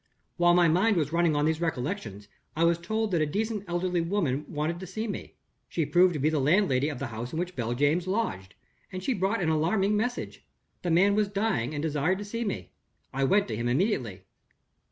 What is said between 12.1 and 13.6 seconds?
to see me. I went to